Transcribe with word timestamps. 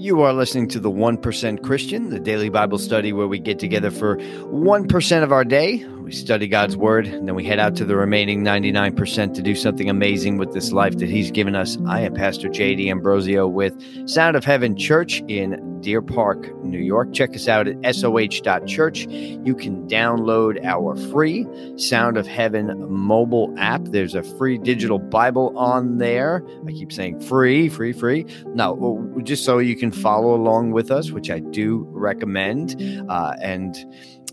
You 0.00 0.22
are 0.22 0.32
listening 0.32 0.66
to 0.68 0.80
the 0.80 0.90
1% 0.90 1.62
Christian, 1.62 2.08
the 2.08 2.18
daily 2.18 2.48
Bible 2.48 2.78
study 2.78 3.12
where 3.12 3.28
we 3.28 3.38
get 3.38 3.58
together 3.58 3.90
for 3.90 4.16
1% 4.16 5.22
of 5.22 5.30
our 5.30 5.44
day. 5.44 5.84
We 5.84 6.10
study 6.10 6.48
God's 6.48 6.74
word, 6.74 7.06
and 7.06 7.28
then 7.28 7.34
we 7.34 7.44
head 7.44 7.58
out 7.58 7.76
to 7.76 7.84
the 7.84 7.96
remaining 7.96 8.42
99% 8.42 9.34
to 9.34 9.42
do 9.42 9.54
something 9.54 9.90
amazing 9.90 10.38
with 10.38 10.54
this 10.54 10.72
life 10.72 10.96
that 11.00 11.10
He's 11.10 11.30
given 11.30 11.54
us. 11.54 11.76
I 11.86 12.00
am 12.00 12.14
Pastor 12.14 12.48
Jay 12.48 12.74
D'Ambrosio 12.74 13.46
with 13.46 14.08
Sound 14.08 14.36
of 14.36 14.44
Heaven 14.46 14.74
Church 14.74 15.22
in 15.28 15.69
Deer 15.80 16.02
Park, 16.02 16.54
New 16.64 16.78
York. 16.78 17.12
Check 17.12 17.34
us 17.34 17.48
out 17.48 17.68
at 17.68 17.94
soh.church. 17.94 19.06
You 19.06 19.54
can 19.54 19.88
download 19.88 20.64
our 20.64 20.96
free 21.10 21.46
Sound 21.76 22.16
of 22.16 22.26
Heaven 22.26 22.90
mobile 22.90 23.54
app. 23.58 23.82
There's 23.84 24.14
a 24.14 24.22
free 24.22 24.58
digital 24.58 24.98
Bible 24.98 25.56
on 25.56 25.98
there. 25.98 26.44
I 26.66 26.72
keep 26.72 26.92
saying 26.92 27.20
free, 27.20 27.68
free, 27.68 27.92
free. 27.92 28.26
No, 28.54 29.20
just 29.22 29.44
so 29.44 29.58
you 29.58 29.76
can 29.76 29.90
follow 29.90 30.34
along 30.34 30.72
with 30.72 30.90
us, 30.90 31.10
which 31.10 31.30
I 31.30 31.40
do 31.40 31.86
recommend. 31.90 32.76
Uh, 33.08 33.34
and 33.40 33.76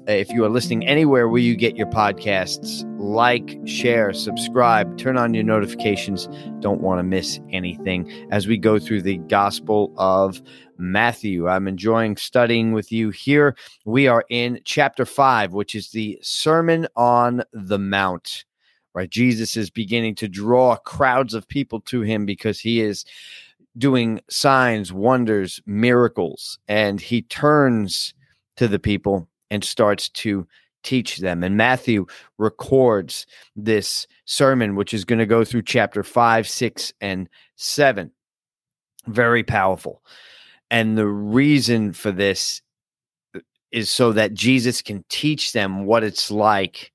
if 0.08 0.30
you 0.30 0.46
are 0.46 0.50
listening 0.50 0.88
anywhere 0.88 1.28
where 1.28 1.42
you 1.42 1.56
get 1.56 1.76
your 1.76 1.88
podcasts, 1.88 2.86
like, 2.98 3.58
share, 3.66 4.14
subscribe, 4.14 4.98
turn 4.98 5.18
on 5.18 5.34
your 5.34 5.44
notifications. 5.44 6.28
Don't 6.60 6.82
want 6.82 7.00
to 7.00 7.04
miss 7.04 7.40
anything 7.52 8.10
as 8.32 8.48
we 8.48 8.58
go 8.58 8.80
through 8.80 9.02
the 9.02 9.18
Gospel 9.18 9.94
of 9.98 10.42
Matthew. 10.78 11.48
I'm 11.48 11.68
enjoying 11.68 12.18
studying 12.18 12.72
with 12.72 12.92
you 12.92 13.10
here. 13.10 13.56
We 13.86 14.08
are 14.08 14.26
in 14.30 14.60
chapter 14.66 15.06
5, 15.06 15.54
which 15.54 15.76
is 15.76 15.90
the 15.90 16.20
Sermon 16.22 16.88
on 16.96 17.44
the 17.54 17.80
Mount. 17.80 18.46
Right? 18.94 19.10
Jesus 19.10 19.56
is 19.56 19.70
beginning 19.70 20.16
to 20.16 20.28
draw 20.28 20.76
crowds 20.78 21.34
of 21.34 21.48
people 21.48 21.82
to 21.82 22.02
him 22.02 22.26
because 22.26 22.60
he 22.60 22.82
is 22.82 23.06
doing 23.78 24.22
signs, 24.30 24.92
wonders, 24.92 25.62
miracles, 25.66 26.58
and 26.68 27.00
he 27.00 27.22
turns 27.22 28.14
to 28.56 28.68
the 28.68 28.80
people 28.80 29.28
and 29.52 29.64
starts 29.64 30.10
to 30.10 30.48
teach 30.84 31.18
them. 31.18 31.44
And 31.44 31.58
Matthew 31.58 32.06
records 32.38 33.28
this 33.56 34.08
sermon, 34.26 34.76
which 34.76 34.94
is 34.94 35.06
going 35.06 35.20
to 35.20 35.26
go 35.26 35.44
through 35.44 35.64
chapter 35.64 36.04
five, 36.04 36.48
six, 36.48 36.94
and 37.02 37.30
seven. 37.56 38.12
Very 39.08 39.44
powerful. 39.44 40.02
And 40.70 40.98
the 40.98 41.08
reason 41.08 41.94
for 41.94 42.12
this 42.12 42.62
is 43.72 43.90
so 43.90 44.12
that 44.14 44.34
Jesus 44.34 44.82
can 44.82 45.04
teach 45.10 45.54
them 45.54 45.86
what 45.86 46.04
it's 46.04 46.32
like 46.32 46.92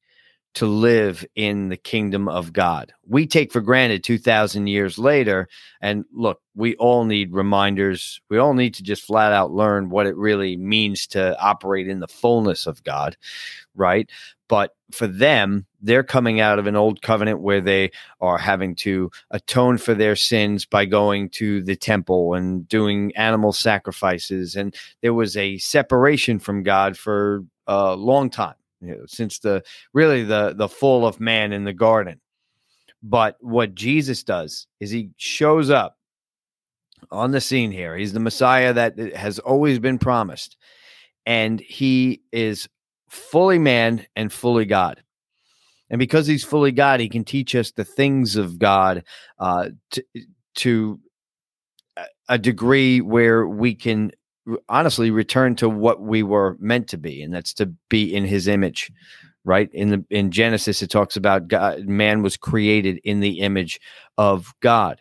to 0.55 0.67
live 0.67 1.25
in 1.34 1.70
the 1.70 1.77
kingdom 1.77 2.28
of 2.28 2.53
God. 2.53 2.93
We 3.06 3.27
take 3.27 3.50
for 3.50 3.62
granted 3.62 4.05
2,000 4.05 4.67
years 4.67 4.98
later. 4.98 5.48
And 5.81 6.05
look, 6.12 6.41
we 6.55 6.77
all 6.77 7.05
need 7.05 7.33
reminders. 7.33 8.20
We 8.28 8.37
all 8.37 8.53
need 8.53 8.75
to 8.75 8.83
just 8.83 9.05
flat 9.05 9.33
out 9.33 9.53
learn 9.53 9.89
what 9.89 10.06
it 10.06 10.17
really 10.17 10.56
means 10.59 11.06
to 11.09 11.39
operate 11.41 11.89
in 11.89 12.00
the 12.00 12.09
fullness 12.09 12.67
of 12.67 12.84
God, 12.84 13.17
right? 13.75 14.11
But 14.53 14.77
for 14.91 15.06
them, 15.06 15.64
they're 15.81 16.03
coming 16.03 16.39
out 16.39 16.58
of 16.58 16.67
an 16.67 16.77
old 16.77 17.00
covenant 17.00 17.41
where 17.41 17.62
they 17.62 17.91
are 18.20 18.36
having 18.36 18.75
to 18.75 19.11
atone 19.31 19.78
for 19.78 19.94
their 19.94 20.14
sins 20.14 20.67
by 20.67 20.84
going 20.84 21.31
to 21.31 21.62
the 21.62 21.75
temple 21.75 22.34
and 22.34 22.69
doing 22.69 23.17
animal 23.17 23.55
sacrifices. 23.55 24.55
And 24.55 24.75
there 25.00 25.14
was 25.14 25.39
a 25.39 25.56
separation 25.56 26.39
from 26.39 26.64
God 26.64 26.98
for 26.98 27.44
a 27.67 27.97
long 27.97 28.28
time 28.28 28.56
you 28.83 28.89
know, 28.89 29.05
since 29.06 29.39
the 29.39 29.62
really 29.94 30.22
the 30.22 30.53
the 30.55 30.69
fall 30.69 31.06
of 31.06 31.19
man 31.19 31.55
in 31.55 31.64
the 31.64 31.72
garden. 31.72 32.20
But 33.03 33.39
what 33.41 33.75
Jesus 33.75 34.22
does 34.22 34.66
is 34.81 34.91
he 34.91 35.12
shows 35.16 35.70
up 35.70 35.97
on 37.11 37.31
the 37.31 37.41
scene 37.41 37.70
here. 37.70 37.97
He's 37.97 38.12
the 38.12 38.20
Messiah 38.20 38.75
that 38.75 38.98
has 39.16 39.39
always 39.39 39.78
been 39.78 39.98
promised. 39.98 40.59
And 41.25 41.59
he 41.59 42.20
is 42.33 42.69
fully 43.12 43.58
man 43.58 44.06
and 44.16 44.32
fully 44.32 44.64
God. 44.64 45.03
And 45.91 45.98
because 45.98 46.26
he's 46.26 46.42
fully 46.42 46.72
God, 46.72 47.00
he 47.00 47.10
can 47.10 47.25
teach 47.25 47.54
us 47.54 47.70
the 47.70 47.84
things 47.84 48.37
of 48.37 48.59
God 48.59 49.04
uh, 49.38 49.69
to, 49.91 50.04
to 50.56 51.00
a 52.28 52.38
degree 52.38 53.03
where 53.03 53.47
we 53.47 53.75
can 53.75 54.10
honestly 54.69 55.10
return 55.10 55.54
to 55.56 55.69
what 55.69 56.00
we 56.00 56.22
were 56.22 56.56
meant 56.59 56.88
to 56.88 56.97
be, 56.97 57.22
and 57.22 57.34
that's 57.34 57.53
to 57.54 57.66
be 57.91 58.14
in 58.14 58.25
His 58.25 58.48
image. 58.48 58.91
Right 59.44 59.69
in 59.72 59.91
the 59.91 60.04
in 60.08 60.31
Genesis, 60.31 60.82
it 60.82 60.91
talks 60.91 61.16
about 61.16 61.48
God, 61.48 61.87
man 61.87 62.22
was 62.22 62.37
created 62.37 63.00
in 63.04 63.20
the 63.20 63.41
image 63.41 63.81
of 64.16 64.54
God. 64.60 65.00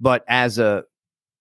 But 0.00 0.24
as 0.26 0.58
a 0.58 0.84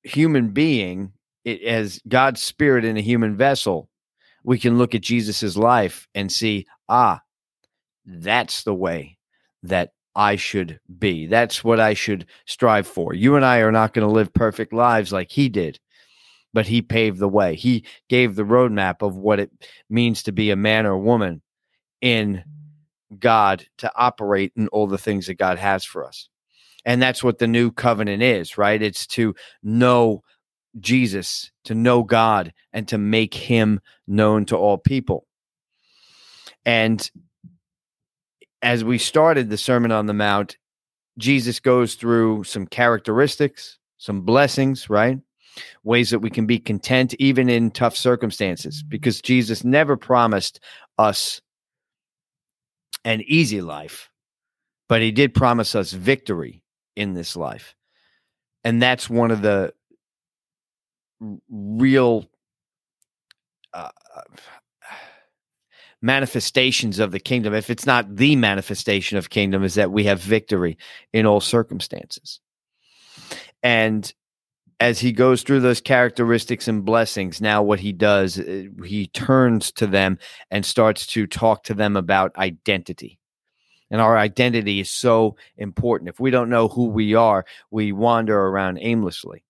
human 0.04 0.50
being, 0.50 1.14
it, 1.46 1.62
as 1.64 2.02
God's 2.08 2.44
spirit 2.44 2.84
in 2.84 2.98
a 2.98 3.02
human 3.02 3.38
vessel, 3.38 3.90
we 4.44 4.60
can 4.60 4.78
look 4.78 4.94
at 4.96 5.02
Jesus's 5.02 5.58
life 5.58 6.08
and 6.14 6.32
see, 6.32 6.66
ah, 6.90 7.22
that's 8.06 8.64
the 8.64 8.74
way 8.74 9.18
that 9.64 9.94
I 10.16 10.36
should 10.36 10.80
be. 11.00 11.28
That's 11.28 11.64
what 11.64 11.80
I 11.80 11.94
should 11.94 12.28
strive 12.46 12.86
for. 12.88 13.14
You 13.14 13.36
and 13.36 13.46
I 13.46 13.60
are 13.60 13.72
not 13.72 13.94
going 13.94 14.08
to 14.08 14.14
live 14.14 14.34
perfect 14.34 14.74
lives 14.74 15.12
like 15.12 15.32
he 15.32 15.50
did 15.50 15.80
but 16.54 16.68
he 16.68 16.82
paved 16.82 17.20
the 17.20 17.28
way. 17.28 17.56
He 17.56 17.84
gave 18.10 18.36
the 18.36 18.44
roadmap 18.44 19.02
of 19.02 19.18
what 19.18 19.40
it 19.40 19.52
means 19.90 20.24
to 20.24 20.32
be 20.32 20.52
a 20.52 20.56
man 20.56 20.86
or 20.86 20.98
woman 20.98 21.42
in 22.02 22.44
God 23.20 23.66
to 23.80 23.92
operate 23.96 24.54
in 24.56 24.68
all 24.70 24.88
the 24.88 24.98
things 24.98 25.28
that 25.28 25.36
God 25.36 25.58
has 25.58 25.84
for 25.84 26.06
us. 26.06 26.30
And 26.86 27.02
that's 27.02 27.24
what 27.24 27.40
the 27.40 27.48
new 27.48 27.72
covenant 27.72 28.22
is, 28.22 28.58
right? 28.58 28.82
It's 28.82 29.08
to 29.08 29.34
know 29.64 30.22
Jesus, 30.80 31.52
to 31.66 31.76
know 31.76 32.04
God, 32.04 32.54
and 32.72 32.88
to 32.88 32.98
make 32.98 33.34
him 33.34 33.80
known 34.08 34.46
to 34.46 34.58
all 34.58 34.78
people. 34.78 35.26
And 36.66 37.10
as 38.62 38.84
we 38.84 38.98
started 38.98 39.50
the 39.50 39.58
Sermon 39.58 39.92
on 39.92 40.06
the 40.06 40.14
Mount, 40.14 40.58
Jesus 41.18 41.60
goes 41.60 41.96
through 41.96 42.44
some 42.46 42.66
characteristics, 42.66 43.78
some 43.98 44.22
blessings, 44.22 44.90
right? 44.90 45.20
ways 45.84 46.10
that 46.10 46.20
we 46.20 46.30
can 46.30 46.46
be 46.46 46.60
content 46.60 47.14
even 47.20 47.50
in 47.50 47.72
tough 47.72 47.96
circumstances 47.96 48.84
because 48.84 49.22
Jesus 49.22 49.64
never 49.64 49.98
promised 49.98 50.60
us 50.98 51.42
an 53.06 53.22
easy 53.26 53.62
life, 53.62 54.10
but 54.88 55.02
he 55.02 55.12
did 55.12 55.34
promise 55.34 55.76
us 55.76 55.92
victory 55.92 56.64
in 56.96 57.14
this 57.14 57.36
life. 57.36 57.76
And 58.64 58.82
that's 58.82 59.10
one 59.10 59.32
of 59.32 59.42
the 59.42 59.74
real 61.50 62.26
uh, 63.74 63.90
manifestations 66.02 67.00
of 67.00 67.12
the 67.12 67.20
kingdom 67.20 67.54
if 67.54 67.70
it's 67.70 67.86
not 67.86 68.16
the 68.16 68.36
manifestation 68.36 69.18
of 69.18 69.30
kingdom 69.30 69.64
is 69.64 69.76
that 69.76 69.92
we 69.92 70.04
have 70.04 70.20
victory 70.20 70.78
in 71.14 71.26
all 71.26 71.40
circumstances 71.40 72.40
and 73.64 74.14
as 74.84 75.00
he 75.00 75.14
goes 75.14 75.44
through 75.44 75.62
those 75.62 75.80
characteristics 75.80 76.68
and 76.68 76.84
blessings, 76.84 77.40
now 77.40 77.64
what 77.64 77.80
he 77.80 77.94
does, 77.94 78.38
uh, 78.38 78.64
he 78.84 79.08
turns 79.08 79.72
to 79.72 79.88
them 79.88 80.18
and 80.52 80.66
starts 80.66 81.08
to 81.08 81.26
talk 81.26 81.64
to 81.64 81.74
them 81.74 81.96
about 81.96 82.36
identity. 82.38 83.18
And 83.90 84.02
our 84.02 84.18
identity 84.18 84.82
is 84.82 84.90
so 84.90 85.38
important. 85.58 86.10
If 86.10 86.20
we 86.20 86.32
don't 86.32 86.50
know 86.50 86.68
who 86.68 86.88
we 86.88 87.14
are, 87.14 87.46
we 87.72 87.94
wander 87.94 88.38
around 88.38 88.78
aimlessly. 88.82 89.46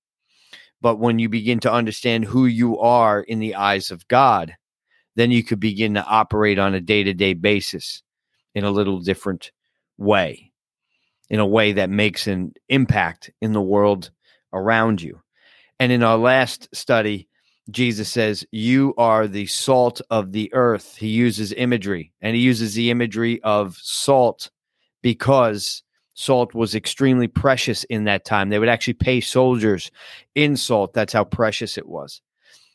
But 0.84 1.00
when 1.00 1.18
you 1.18 1.30
begin 1.30 1.62
to 1.62 1.72
understand 1.72 2.26
who 2.26 2.46
you 2.46 2.78
are 2.78 3.22
in 3.22 3.40
the 3.40 3.56
eyes 3.56 3.90
of 3.90 4.06
God, 4.10 4.54
then 5.16 5.32
you 5.32 5.42
could 5.42 5.62
begin 5.62 5.94
to 5.94 6.06
operate 6.06 6.60
on 6.60 6.74
a 6.74 6.82
day 6.82 7.04
to 7.04 7.14
day 7.14 7.34
basis 7.34 8.04
in 8.54 8.66
a 8.66 8.72
little 8.72 9.00
different 9.00 9.52
way, 9.98 10.52
in 11.30 11.40
a 11.40 11.48
way 11.48 11.72
that 11.72 11.90
makes 11.90 12.28
an 12.28 12.54
impact 12.68 13.32
in 13.42 13.54
the 13.54 13.62
world 13.62 14.12
around 14.52 15.02
you. 15.02 15.22
And 15.80 15.92
in 15.92 16.04
our 16.04 16.18
last 16.18 16.68
study, 16.76 17.30
Jesus 17.72 18.10
says, 18.10 18.46
You 18.52 18.94
are 18.98 19.26
the 19.26 19.46
salt 19.46 20.02
of 20.10 20.34
the 20.34 20.54
earth. 20.54 20.98
He 20.98 21.08
uses 21.08 21.54
imagery, 21.54 22.12
and 22.22 22.36
he 22.36 22.42
uses 22.42 22.74
the 22.74 22.92
imagery 22.92 23.42
of 23.44 23.78
salt 23.82 24.52
because 25.02 25.83
salt 26.14 26.54
was 26.54 26.76
extremely 26.76 27.28
precious 27.28 27.84
in 27.86 28.04
that 28.06 28.26
time. 28.26 28.50
They 28.50 28.60
would 28.60 28.70
actually 28.70 28.94
pay 28.94 29.22
soldiers 29.22 29.92
in 30.36 30.56
salt. 30.56 30.94
That's 30.94 31.14
how 31.14 31.24
precious 31.24 31.78
it 31.78 31.88
was. 31.88 32.22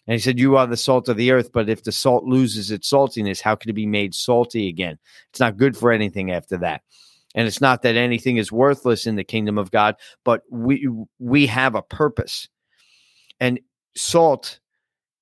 And 0.07 0.15
he 0.15 0.19
said, 0.19 0.39
You 0.39 0.57
are 0.57 0.67
the 0.67 0.77
salt 0.77 1.09
of 1.09 1.17
the 1.17 1.31
earth, 1.31 1.53
but 1.53 1.69
if 1.69 1.85
the 1.85 1.93
salt 1.93 2.25
loses 2.25 2.71
its 2.71 2.91
saltiness, 2.91 3.41
how 3.41 3.55
could 3.55 3.71
it 3.71 3.75
be 3.75 3.87
made 3.87 4.15
salty 4.15 4.69
again? 4.69 4.99
It's 5.31 5.41
not 5.41 5.59
good 5.59 5.77
for 5.77 5.93
anything 5.93 6.33
after 6.33 6.57
that. 6.59 6.83
And 7.35 7.47
it's 7.47 7.61
not 7.61 7.83
that 7.83 7.95
anything 7.95 8.39
is 8.39 8.51
worthless 8.51 9.07
in 9.07 9.17
the 9.17 9.25
kingdom 9.25 9.59
of 9.59 9.71
God, 9.71 9.97
but 10.25 10.43
we 10.51 10.89
we 11.19 11.47
have 11.47 11.75
a 11.75 11.83
purpose. 11.83 12.49
And 13.39 13.61
salt 13.95 14.61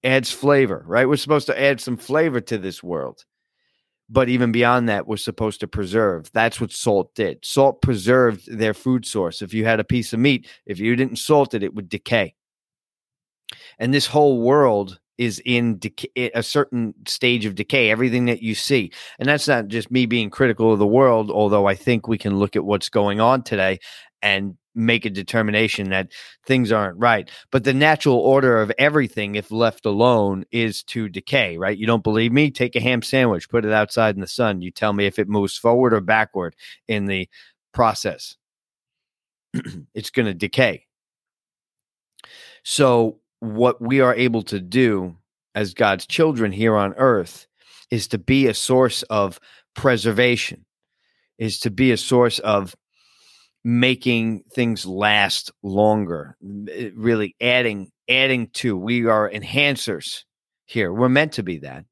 adds 0.04 0.30
flavor, 0.30 0.84
right? 0.86 1.08
We're 1.08 1.16
supposed 1.16 1.48
to 1.48 1.60
add 1.60 1.80
some 1.80 1.96
flavor 1.96 2.40
to 2.42 2.56
this 2.56 2.82
world. 2.82 3.24
But 4.08 4.28
even 4.28 4.52
beyond 4.52 4.88
that, 4.88 5.06
we're 5.06 5.16
supposed 5.16 5.60
to 5.60 5.68
preserve. 5.68 6.30
That's 6.32 6.60
what 6.60 6.70
salt 6.70 7.14
did. 7.14 7.44
Salt 7.44 7.82
preserved 7.82 8.46
their 8.46 8.74
food 8.74 9.04
source. 9.04 9.42
If 9.42 9.52
you 9.52 9.64
had 9.64 9.80
a 9.80 9.84
piece 9.84 10.12
of 10.12 10.20
meat, 10.20 10.48
if 10.64 10.78
you 10.78 10.94
didn't 10.94 11.16
salt 11.16 11.54
it, 11.54 11.62
it 11.62 11.74
would 11.74 11.88
decay. 11.88 12.34
And 13.78 13.92
this 13.92 14.06
whole 14.06 14.40
world 14.40 15.00
is 15.18 15.40
in 15.44 15.80
a 16.16 16.42
certain 16.42 16.94
stage 17.08 17.46
of 17.46 17.54
decay, 17.54 17.90
everything 17.90 18.26
that 18.26 18.42
you 18.42 18.54
see. 18.54 18.92
And 19.18 19.28
that's 19.28 19.48
not 19.48 19.68
just 19.68 19.90
me 19.90 20.06
being 20.06 20.30
critical 20.30 20.72
of 20.72 20.78
the 20.78 20.86
world, 20.86 21.30
although 21.30 21.66
I 21.66 21.74
think 21.74 22.06
we 22.06 22.18
can 22.18 22.38
look 22.38 22.54
at 22.54 22.64
what's 22.64 22.90
going 22.90 23.18
on 23.18 23.42
today 23.42 23.78
and 24.26 24.56
make 24.74 25.04
a 25.04 25.10
determination 25.10 25.90
that 25.90 26.10
things 26.44 26.72
aren't 26.72 26.98
right. 26.98 27.30
But 27.52 27.62
the 27.62 27.72
natural 27.72 28.16
order 28.16 28.60
of 28.60 28.72
everything, 28.76 29.36
if 29.36 29.52
left 29.52 29.86
alone, 29.86 30.44
is 30.50 30.82
to 30.84 31.08
decay, 31.08 31.56
right? 31.56 31.78
You 31.78 31.86
don't 31.86 32.02
believe 32.02 32.32
me? 32.32 32.50
Take 32.50 32.74
a 32.74 32.80
ham 32.80 33.02
sandwich, 33.02 33.48
put 33.48 33.64
it 33.64 33.72
outside 33.72 34.16
in 34.16 34.20
the 34.20 34.26
sun. 34.26 34.62
You 34.62 34.72
tell 34.72 34.92
me 34.92 35.06
if 35.06 35.20
it 35.20 35.28
moves 35.28 35.56
forward 35.56 35.94
or 35.94 36.00
backward 36.00 36.56
in 36.88 37.06
the 37.06 37.28
process. 37.72 38.36
it's 39.94 40.10
going 40.10 40.26
to 40.26 40.34
decay. 40.34 40.86
So, 42.64 43.20
what 43.38 43.80
we 43.80 44.00
are 44.00 44.14
able 44.14 44.42
to 44.44 44.58
do 44.58 45.16
as 45.54 45.72
God's 45.72 46.06
children 46.06 46.50
here 46.50 46.74
on 46.74 46.94
earth 46.94 47.46
is 47.92 48.08
to 48.08 48.18
be 48.18 48.48
a 48.48 48.54
source 48.54 49.04
of 49.04 49.38
preservation, 49.76 50.64
is 51.38 51.60
to 51.60 51.70
be 51.70 51.92
a 51.92 51.96
source 51.96 52.40
of 52.40 52.74
making 53.66 54.44
things 54.52 54.86
last 54.86 55.50
longer 55.64 56.36
really 56.94 57.34
adding 57.40 57.90
adding 58.08 58.48
to 58.50 58.76
we 58.76 59.06
are 59.06 59.28
enhancers 59.28 60.22
here. 60.66 60.92
We're 60.92 61.08
meant 61.08 61.32
to 61.32 61.42
be 61.42 61.58
that. 61.58 61.84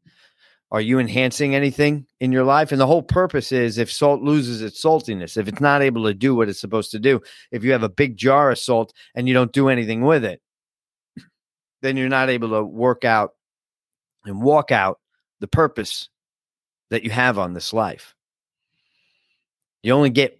Are 0.70 0.80
you 0.80 1.00
enhancing 1.00 1.56
anything 1.56 2.06
in 2.20 2.30
your 2.30 2.44
life? 2.44 2.70
And 2.70 2.80
the 2.80 2.86
whole 2.86 3.02
purpose 3.02 3.50
is 3.50 3.76
if 3.76 3.90
salt 3.90 4.22
loses 4.22 4.62
its 4.62 4.80
saltiness 4.80 5.36
if 5.36 5.48
it's 5.48 5.60
not 5.60 5.82
able 5.82 6.04
to 6.04 6.14
do 6.14 6.36
what 6.36 6.48
it's 6.48 6.60
supposed 6.60 6.92
to 6.92 7.00
do 7.00 7.20
if 7.50 7.64
you 7.64 7.72
have 7.72 7.82
a 7.82 7.88
big 7.88 8.16
jar 8.16 8.52
of 8.52 8.58
salt 8.60 8.92
and 9.16 9.26
you 9.26 9.34
don't 9.34 9.52
do 9.52 9.68
anything 9.68 10.02
with 10.02 10.24
it 10.24 10.40
then 11.82 11.96
you're 11.96 12.08
not 12.08 12.30
able 12.30 12.50
to 12.50 12.62
work 12.62 13.04
out 13.04 13.32
and 14.24 14.40
walk 14.40 14.70
out 14.70 15.00
the 15.40 15.48
purpose 15.48 16.08
that 16.90 17.02
you 17.02 17.10
have 17.10 17.36
on 17.36 17.52
this 17.52 17.72
life. 17.72 18.14
You 19.82 19.92
only 19.92 20.10
get 20.10 20.38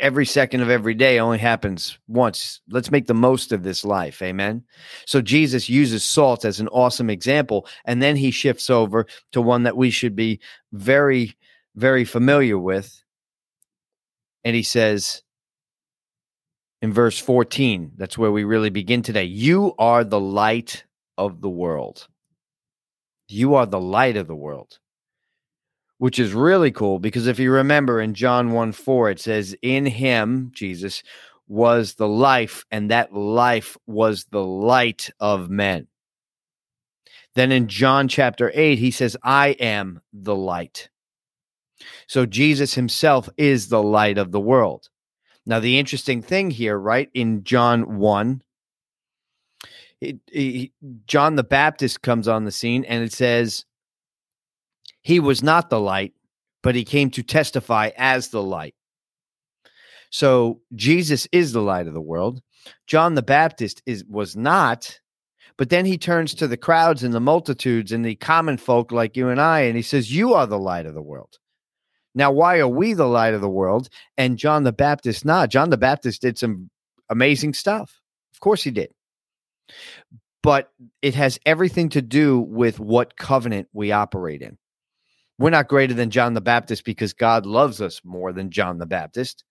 every 0.00 0.26
second 0.26 0.60
of 0.60 0.70
every 0.70 0.94
day 0.94 1.18
only 1.18 1.38
happens 1.38 1.98
once. 2.06 2.60
Let's 2.68 2.90
make 2.90 3.06
the 3.06 3.14
most 3.14 3.52
of 3.52 3.62
this 3.62 3.84
life. 3.84 4.20
Amen. 4.22 4.64
So 5.06 5.20
Jesus 5.20 5.68
uses 5.68 6.04
salt 6.04 6.44
as 6.44 6.60
an 6.60 6.68
awesome 6.68 7.10
example. 7.10 7.66
And 7.84 8.02
then 8.02 8.16
he 8.16 8.30
shifts 8.30 8.70
over 8.70 9.06
to 9.32 9.40
one 9.40 9.62
that 9.64 9.76
we 9.76 9.90
should 9.90 10.14
be 10.14 10.40
very, 10.72 11.36
very 11.74 12.04
familiar 12.04 12.58
with. 12.58 13.02
And 14.44 14.56
he 14.56 14.62
says 14.62 15.22
in 16.82 16.92
verse 16.92 17.18
14, 17.18 17.92
that's 17.96 18.18
where 18.18 18.32
we 18.32 18.44
really 18.44 18.70
begin 18.70 19.02
today. 19.02 19.24
You 19.24 19.74
are 19.78 20.04
the 20.04 20.20
light 20.20 20.84
of 21.18 21.40
the 21.40 21.50
world. 21.50 22.06
You 23.28 23.54
are 23.54 23.66
the 23.66 23.80
light 23.80 24.16
of 24.16 24.26
the 24.26 24.34
world 24.34 24.78
which 26.00 26.18
is 26.18 26.32
really 26.32 26.70
cool 26.70 26.98
because 26.98 27.26
if 27.26 27.38
you 27.38 27.52
remember 27.52 28.00
in 28.00 28.14
John 28.14 28.52
1 28.52 28.72
4, 28.72 29.10
it 29.10 29.20
says, 29.20 29.54
In 29.60 29.84
him, 29.84 30.50
Jesus, 30.54 31.02
was 31.46 31.96
the 31.96 32.08
life, 32.08 32.64
and 32.70 32.90
that 32.90 33.12
life 33.12 33.76
was 33.86 34.24
the 34.30 34.42
light 34.42 35.10
of 35.20 35.50
men. 35.50 35.88
Then 37.34 37.52
in 37.52 37.68
John 37.68 38.08
chapter 38.08 38.50
8, 38.54 38.78
he 38.78 38.90
says, 38.90 39.14
I 39.22 39.48
am 39.60 40.00
the 40.10 40.34
light. 40.34 40.88
So 42.06 42.24
Jesus 42.24 42.72
himself 42.72 43.28
is 43.36 43.68
the 43.68 43.82
light 43.82 44.16
of 44.16 44.32
the 44.32 44.40
world. 44.40 44.88
Now, 45.44 45.60
the 45.60 45.78
interesting 45.78 46.22
thing 46.22 46.50
here, 46.50 46.78
right, 46.78 47.10
in 47.12 47.44
John 47.44 47.98
1, 47.98 48.42
it, 50.00 50.18
it, 50.28 50.70
John 51.06 51.36
the 51.36 51.44
Baptist 51.44 52.00
comes 52.00 52.26
on 52.26 52.46
the 52.46 52.52
scene 52.52 52.84
and 52.84 53.04
it 53.04 53.12
says, 53.12 53.66
he 55.02 55.20
was 55.20 55.42
not 55.42 55.70
the 55.70 55.80
light, 55.80 56.12
but 56.62 56.74
he 56.74 56.84
came 56.84 57.10
to 57.10 57.22
testify 57.22 57.90
as 57.96 58.28
the 58.28 58.42
light. 58.42 58.74
So 60.10 60.60
Jesus 60.74 61.28
is 61.32 61.52
the 61.52 61.62
light 61.62 61.86
of 61.86 61.94
the 61.94 62.00
world. 62.00 62.42
John 62.86 63.14
the 63.14 63.22
Baptist 63.22 63.82
is 63.86 64.04
was 64.04 64.36
not, 64.36 65.00
but 65.56 65.70
then 65.70 65.86
he 65.86 65.96
turns 65.96 66.34
to 66.34 66.48
the 66.48 66.56
crowds 66.56 67.02
and 67.02 67.14
the 67.14 67.20
multitudes 67.20 67.92
and 67.92 68.04
the 68.04 68.16
common 68.16 68.58
folk 68.58 68.92
like 68.92 69.16
you 69.16 69.28
and 69.28 69.40
I, 69.40 69.60
and 69.60 69.76
he 69.76 69.82
says, 69.82 70.14
You 70.14 70.34
are 70.34 70.46
the 70.46 70.58
light 70.58 70.86
of 70.86 70.94
the 70.94 71.02
world. 71.02 71.38
Now, 72.14 72.32
why 72.32 72.58
are 72.58 72.68
we 72.68 72.92
the 72.92 73.06
light 73.06 73.34
of 73.34 73.40
the 73.40 73.48
world 73.48 73.88
and 74.18 74.36
John 74.36 74.64
the 74.64 74.72
Baptist 74.72 75.24
not? 75.24 75.48
John 75.48 75.70
the 75.70 75.76
Baptist 75.76 76.22
did 76.22 76.38
some 76.38 76.70
amazing 77.08 77.54
stuff. 77.54 78.00
Of 78.34 78.40
course 78.40 78.62
he 78.62 78.70
did. 78.70 78.92
But 80.42 80.72
it 81.02 81.14
has 81.14 81.38
everything 81.46 81.90
to 81.90 82.02
do 82.02 82.40
with 82.40 82.80
what 82.80 83.16
covenant 83.16 83.68
we 83.72 83.92
operate 83.92 84.42
in. 84.42 84.58
We're 85.40 85.48
not 85.48 85.68
greater 85.68 85.94
than 85.94 86.10
John 86.10 86.34
the 86.34 86.42
Baptist 86.42 86.84
because 86.84 87.14
God 87.14 87.46
loves 87.46 87.80
us 87.80 88.02
more 88.04 88.30
than 88.30 88.50
John 88.50 88.76
the 88.76 88.84
Baptist. 88.84 89.42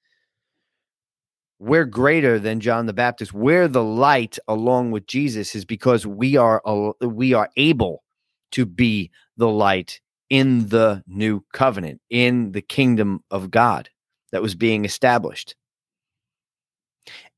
We're 1.58 1.86
greater 1.86 2.38
than 2.38 2.60
John 2.60 2.86
the 2.86 2.94
Baptist. 2.94 3.34
We're 3.34 3.68
the 3.68 3.84
light 3.84 4.38
along 4.48 4.92
with 4.92 5.08
Jesus 5.08 5.56
is 5.56 5.66
because 5.66 6.06
we 6.06 6.38
are 6.38 6.62
we 7.02 7.34
are 7.34 7.50
able 7.58 8.04
to 8.52 8.68
be 8.68 9.10
the 9.36 9.50
light 9.50 10.00
in 10.30 10.68
the 10.68 11.04
new 11.08 11.44
covenant, 11.54 12.02
in 12.12 12.52
the 12.52 12.62
kingdom 12.62 13.24
of 13.32 13.50
God 13.50 13.90
that 14.32 14.44
was 14.44 14.54
being 14.54 14.86
established. 14.86 15.56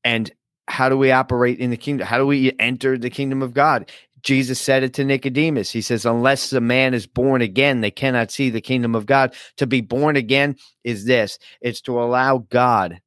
And 0.04 0.30
how 0.68 0.90
do 0.90 0.98
we 0.98 1.10
operate 1.10 1.58
in 1.58 1.70
the 1.70 1.78
kingdom? 1.78 2.06
How 2.06 2.18
do 2.18 2.26
we 2.26 2.52
enter 2.58 2.98
the 2.98 3.08
kingdom 3.08 3.40
of 3.40 3.54
God? 3.54 3.90
Jesus 4.22 4.60
said 4.60 4.84
it 4.84 4.94
to 4.94 5.04
Nicodemus. 5.04 5.70
He 5.70 5.82
says, 5.82 6.06
Unless 6.06 6.52
a 6.52 6.60
man 6.60 6.94
is 6.94 7.06
born 7.06 7.42
again, 7.42 7.80
they 7.80 7.90
cannot 7.90 8.30
see 8.30 8.50
the 8.50 8.60
kingdom 8.60 8.94
of 8.94 9.06
God. 9.06 9.34
To 9.56 9.66
be 9.66 9.80
born 9.80 10.16
again 10.16 10.56
is 10.84 11.04
this 11.04 11.38
it's 11.60 11.80
to 11.82 12.00
allow 12.00 12.38
God 12.38 13.00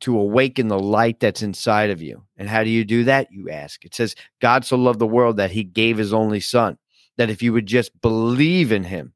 to 0.00 0.18
awaken 0.18 0.66
the 0.66 0.78
light 0.78 1.20
that's 1.20 1.42
inside 1.42 1.90
of 1.90 2.02
you. 2.02 2.24
And 2.36 2.48
how 2.48 2.64
do 2.64 2.70
you 2.70 2.84
do 2.84 3.04
that? 3.04 3.28
You 3.30 3.50
ask. 3.50 3.84
It 3.84 3.94
says, 3.94 4.16
God 4.40 4.64
so 4.64 4.76
loved 4.76 4.98
the 4.98 5.06
world 5.06 5.36
that 5.36 5.52
he 5.52 5.62
gave 5.62 5.96
his 5.96 6.12
only 6.12 6.40
son, 6.40 6.76
that 7.16 7.30
if 7.30 7.40
you 7.40 7.52
would 7.52 7.66
just 7.66 7.98
believe 8.00 8.72
in 8.72 8.82
him, 8.82 9.12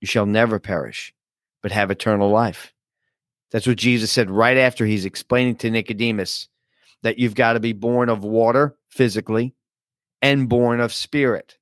you 0.00 0.06
shall 0.06 0.26
never 0.26 0.60
perish, 0.60 1.12
but 1.62 1.72
have 1.72 1.90
eternal 1.90 2.30
life. 2.30 2.72
That's 3.50 3.66
what 3.66 3.76
Jesus 3.76 4.10
said 4.10 4.30
right 4.30 4.56
after 4.56 4.86
he's 4.86 5.04
explaining 5.04 5.56
to 5.56 5.70
Nicodemus 5.70 6.48
that 7.02 7.18
you've 7.18 7.34
got 7.34 7.54
to 7.54 7.60
be 7.60 7.72
born 7.72 8.08
of 8.08 8.24
water 8.24 8.76
physically 8.88 9.54
and 10.22 10.48
born 10.48 10.80
of 10.80 10.94
spirit. 10.94 11.58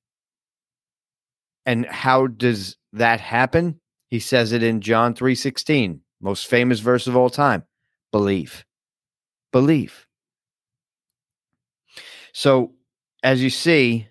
And 1.65 1.85
how 1.85 2.27
does 2.27 2.77
that 2.93 3.19
happen? 3.19 3.81
He 4.09 4.19
says 4.19 4.51
it 4.51 4.63
in 4.63 4.81
John 4.81 5.13
3:16, 5.13 6.01
most 6.21 6.47
famous 6.47 6.79
verse 6.79 7.07
of 7.07 7.15
all 7.15 7.29
time. 7.29 7.63
Believe. 8.11 8.65
Believe. 9.51 10.07
So, 12.33 12.75
as 13.23 13.43
you 13.43 13.49
see, 13.49 14.07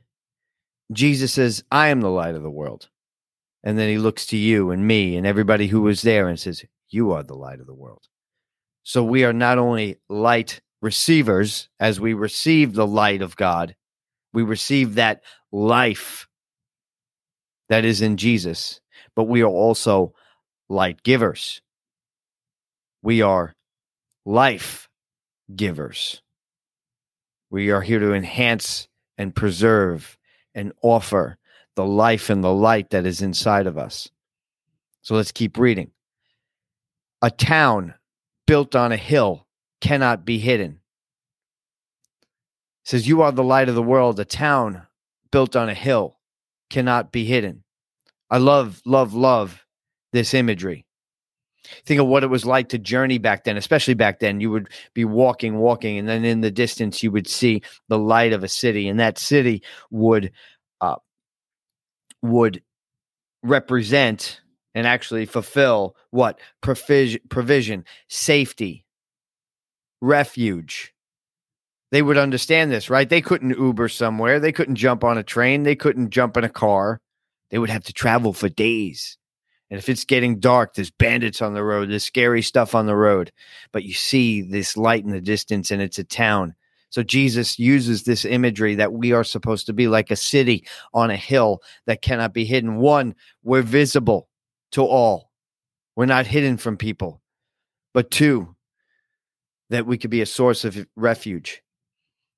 Jesus 0.92 1.32
says, 1.32 1.64
"I 1.70 1.88
am 1.88 2.00
the 2.00 2.10
light 2.10 2.34
of 2.34 2.42
the 2.42 2.50
world." 2.50 2.90
And 3.62 3.78
then 3.78 3.88
he 3.88 3.98
looks 3.98 4.26
to 4.26 4.36
you 4.36 4.70
and 4.70 4.86
me 4.86 5.16
and 5.16 5.26
everybody 5.26 5.68
who 5.68 5.82
was 5.82 6.02
there 6.02 6.28
and 6.28 6.40
says, 6.40 6.64
"You 6.88 7.12
are 7.12 7.22
the 7.22 7.36
light 7.36 7.60
of 7.60 7.66
the 7.66 7.74
world." 7.74 8.08
So 8.82 9.04
we 9.04 9.24
are 9.24 9.32
not 9.32 9.58
only 9.58 10.00
light 10.08 10.62
receivers 10.80 11.68
as 11.78 12.00
we 12.00 12.14
receive 12.14 12.72
the 12.72 12.86
light 12.86 13.20
of 13.20 13.36
God, 13.36 13.76
we 14.32 14.42
receive 14.42 14.94
that 14.94 15.22
life 15.52 16.28
that 17.68 17.84
is 17.84 18.02
in 18.02 18.16
Jesus, 18.16 18.80
but 19.14 19.24
we 19.24 19.42
are 19.42 19.48
also 19.48 20.14
light 20.68 21.02
givers. 21.02 21.62
We 23.02 23.22
are 23.22 23.54
life 24.24 24.88
givers. 25.54 26.22
We 27.50 27.70
are 27.70 27.80
here 27.80 27.98
to 27.98 28.12
enhance 28.12 28.88
and 29.18 29.34
preserve 29.34 30.16
and 30.54 30.72
offer 30.82 31.38
the 31.76 31.84
life 31.84 32.30
and 32.30 32.42
the 32.42 32.52
light 32.52 32.90
that 32.90 33.06
is 33.06 33.22
inside 33.22 33.66
of 33.66 33.78
us. 33.78 34.10
So 35.02 35.14
let's 35.14 35.32
keep 35.32 35.58
reading. 35.58 35.90
A 37.22 37.30
town 37.30 37.94
built 38.46 38.74
on 38.74 38.92
a 38.92 38.96
hill 38.96 39.46
cannot 39.80 40.24
be 40.24 40.38
hidden 40.38 40.79
says, 42.84 43.08
You 43.08 43.22
are 43.22 43.32
the 43.32 43.44
light 43.44 43.68
of 43.68 43.74
the 43.74 43.82
world. 43.82 44.18
A 44.20 44.24
town 44.24 44.86
built 45.30 45.56
on 45.56 45.68
a 45.68 45.74
hill 45.74 46.18
cannot 46.68 47.12
be 47.12 47.24
hidden. 47.24 47.64
I 48.30 48.38
love, 48.38 48.80
love, 48.84 49.14
love 49.14 49.64
this 50.12 50.34
imagery. 50.34 50.86
Think 51.84 52.00
of 52.00 52.06
what 52.06 52.24
it 52.24 52.28
was 52.28 52.46
like 52.46 52.70
to 52.70 52.78
journey 52.78 53.18
back 53.18 53.44
then, 53.44 53.56
especially 53.56 53.94
back 53.94 54.18
then. 54.18 54.40
You 54.40 54.50
would 54.50 54.68
be 54.94 55.04
walking, 55.04 55.58
walking, 55.58 55.98
and 55.98 56.08
then 56.08 56.24
in 56.24 56.40
the 56.40 56.50
distance, 56.50 57.02
you 57.02 57.10
would 57.10 57.28
see 57.28 57.62
the 57.88 57.98
light 57.98 58.32
of 58.32 58.42
a 58.42 58.48
city, 58.48 58.88
and 58.88 58.98
that 58.98 59.18
city 59.18 59.62
would 59.90 60.32
uh, 60.80 60.96
would 62.22 62.62
represent 63.42 64.40
and 64.74 64.86
actually 64.86 65.26
fulfill 65.26 65.96
what 66.10 66.40
provision, 66.60 67.20
provision, 67.28 67.84
safety, 68.08 68.86
refuge, 70.00 70.94
they 71.90 72.02
would 72.02 72.18
understand 72.18 72.70
this, 72.70 72.88
right? 72.88 73.08
They 73.08 73.20
couldn't 73.20 73.58
Uber 73.58 73.88
somewhere. 73.88 74.38
They 74.38 74.52
couldn't 74.52 74.76
jump 74.76 75.02
on 75.02 75.18
a 75.18 75.22
train. 75.22 75.64
They 75.64 75.76
couldn't 75.76 76.10
jump 76.10 76.36
in 76.36 76.44
a 76.44 76.48
car. 76.48 77.00
They 77.50 77.58
would 77.58 77.70
have 77.70 77.84
to 77.84 77.92
travel 77.92 78.32
for 78.32 78.48
days. 78.48 79.18
And 79.70 79.78
if 79.78 79.88
it's 79.88 80.04
getting 80.04 80.40
dark, 80.40 80.74
there's 80.74 80.90
bandits 80.90 81.42
on 81.42 81.54
the 81.54 81.62
road, 81.62 81.90
there's 81.90 82.04
scary 82.04 82.42
stuff 82.42 82.74
on 82.74 82.86
the 82.86 82.96
road. 82.96 83.30
But 83.72 83.84
you 83.84 83.92
see 83.92 84.42
this 84.42 84.76
light 84.76 85.04
in 85.04 85.10
the 85.10 85.20
distance 85.20 85.70
and 85.70 85.80
it's 85.80 85.98
a 85.98 86.04
town. 86.04 86.54
So 86.90 87.04
Jesus 87.04 87.56
uses 87.56 88.02
this 88.02 88.24
imagery 88.24 88.74
that 88.74 88.92
we 88.92 89.12
are 89.12 89.22
supposed 89.22 89.66
to 89.66 89.72
be 89.72 89.86
like 89.86 90.10
a 90.10 90.16
city 90.16 90.66
on 90.92 91.10
a 91.10 91.16
hill 91.16 91.62
that 91.86 92.02
cannot 92.02 92.34
be 92.34 92.44
hidden. 92.44 92.78
One, 92.78 93.14
we're 93.44 93.62
visible 93.62 94.28
to 94.72 94.82
all, 94.82 95.30
we're 95.94 96.06
not 96.06 96.26
hidden 96.26 96.56
from 96.56 96.76
people. 96.76 97.20
But 97.94 98.10
two, 98.10 98.54
that 99.70 99.86
we 99.86 99.98
could 99.98 100.10
be 100.10 100.20
a 100.20 100.26
source 100.26 100.64
of 100.64 100.86
refuge. 100.96 101.62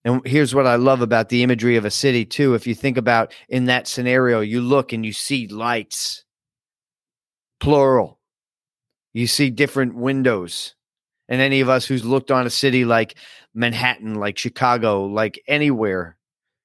And 0.05 0.27
here's 0.27 0.55
what 0.55 0.67
I 0.67 0.77
love 0.77 1.01
about 1.01 1.29
the 1.29 1.43
imagery 1.43 1.77
of 1.77 1.85
a 1.85 1.91
city, 1.91 2.25
too. 2.25 2.55
If 2.55 2.67
you 2.67 2.75
think 2.75 2.97
about 2.97 3.33
in 3.49 3.67
that 3.67 3.87
scenario, 3.87 4.41
you 4.41 4.61
look 4.61 4.93
and 4.93 5.07
you 5.07 5.13
see 5.13 5.47
lights, 5.47 6.25
plural. 7.61 8.19
You 9.13 9.27
see 9.27 9.51
different 9.51 9.95
windows. 9.95 10.75
And 11.29 11.41
any 11.41 11.61
of 11.61 11.69
us 11.69 11.87
who's 11.87 12.05
looked 12.05 12.31
on 12.31 12.47
a 12.47 12.51
city 12.51 12.85
like 12.85 13.15
Manhattan, 13.55 14.17
like 14.17 14.39
Chicago, 14.39 15.05
like 15.05 15.41
anywhere, 15.47 16.17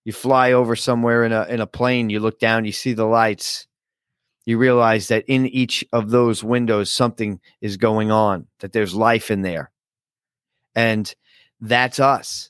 you 0.03 0.13
fly 0.13 0.53
over 0.53 0.75
somewhere 0.75 1.23
in 1.23 1.31
a 1.31 1.43
in 1.43 1.61
a 1.61 1.67
plane, 1.67 2.09
you 2.09 2.19
look 2.19 2.39
down, 2.39 2.65
you 2.65 2.71
see 2.71 2.93
the 2.93 3.05
lights. 3.05 3.67
You 4.45 4.57
realize 4.57 5.09
that 5.09 5.25
in 5.27 5.45
each 5.45 5.85
of 5.91 6.09
those 6.09 6.43
windows 6.43 6.89
something 6.89 7.39
is 7.59 7.77
going 7.77 8.11
on, 8.11 8.47
that 8.61 8.71
there's 8.71 8.95
life 8.95 9.29
in 9.29 9.41
there. 9.41 9.71
And 10.73 11.13
that's 11.59 11.99
us 11.99 12.49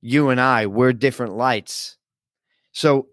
you 0.00 0.30
and 0.30 0.40
I, 0.40 0.66
we're 0.66 0.92
different 0.92 1.34
lights. 1.34 1.96
So 2.72 3.08